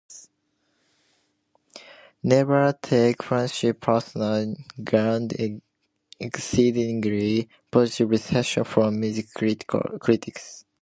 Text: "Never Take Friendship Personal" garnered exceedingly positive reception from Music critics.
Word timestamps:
"Never 2.23 2.73
Take 2.81 3.21
Friendship 3.21 3.81
Personal" 3.81 4.55
garnered 4.83 5.61
exceedingly 6.19 7.47
positive 7.69 8.09
reception 8.09 8.63
from 8.63 8.99
Music 8.99 9.27
critics. 9.31 10.65